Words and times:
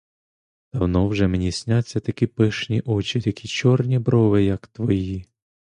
Давно 0.73 1.07
вже 1.07 1.27
мені 1.27 1.51
сняться 1.51 1.99
такі 1.99 2.27
пишні 2.27 2.81
очі, 2.85 3.21
такі 3.21 3.47
чорні 3.47 3.99
брови, 3.99 4.43
як 4.43 4.67
твої. 4.67 5.25